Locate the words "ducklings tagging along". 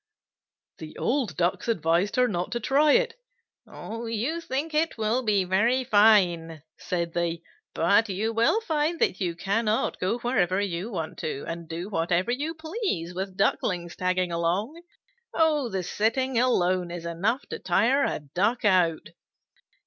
13.37-14.81